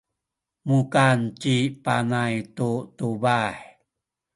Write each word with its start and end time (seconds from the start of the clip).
mukan 0.67 1.17
ci 1.41 1.57
Puhay 1.83 2.33
tu 2.55 2.71
tubah. 2.97 3.51